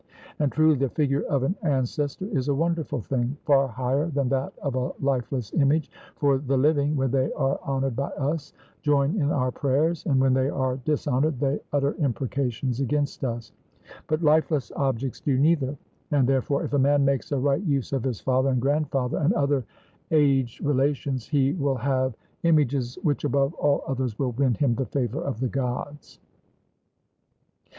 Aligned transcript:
And, 0.39 0.51
truly, 0.51 0.75
the 0.77 0.89
figure 0.89 1.21
of 1.29 1.43
an 1.43 1.53
ancestor 1.61 2.25
is 2.25 2.47
a 2.47 2.55
wonderful 2.55 3.01
thing, 3.01 3.37
far 3.43 3.67
higher 3.67 4.07
than 4.07 4.29
that 4.29 4.51
of 4.63 4.73
a 4.75 4.91
lifeless 4.99 5.53
image. 5.53 5.91
For 6.15 6.39
the 6.39 6.57
living, 6.57 6.95
when 6.95 7.11
they 7.11 7.31
are 7.33 7.59
honoured 7.59 7.95
by 7.95 8.09
us, 8.13 8.51
join 8.81 9.15
in 9.21 9.29
our 9.29 9.51
prayers, 9.51 10.03
and 10.07 10.19
when 10.19 10.33
they 10.33 10.49
are 10.49 10.77
dishonoured, 10.77 11.39
they 11.39 11.59
utter 11.71 11.91
imprecations 12.03 12.79
against 12.79 13.23
us; 13.23 13.51
but 14.07 14.23
lifeless 14.23 14.71
objects 14.75 15.21
do 15.21 15.37
neither. 15.37 15.77
And 16.09 16.27
therefore, 16.27 16.63
if 16.63 16.73
a 16.73 16.79
man 16.79 17.05
makes 17.05 17.31
a 17.31 17.37
right 17.37 17.61
use 17.61 17.93
of 17.93 18.03
his 18.03 18.19
father 18.19 18.49
and 18.49 18.59
grandfather 18.59 19.19
and 19.19 19.33
other 19.33 19.65
aged 20.09 20.63
relations, 20.65 21.27
he 21.27 21.53
will 21.53 21.75
have 21.77 22.17
images 22.41 22.97
which 23.03 23.23
above 23.23 23.53
all 23.53 23.83
others 23.85 24.17
will 24.17 24.31
win 24.31 24.55
him 24.55 24.73
the 24.73 24.85
favour 24.87 25.21
of 25.21 25.39
the 25.41 25.47
Gods. 25.49 26.19